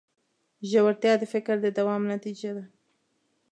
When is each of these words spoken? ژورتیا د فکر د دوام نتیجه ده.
ژورتیا 0.69 1.13
د 1.19 1.23
فکر 1.33 1.55
د 1.61 1.67
دوام 1.77 2.01
نتیجه 2.13 2.51
ده. 2.57 2.63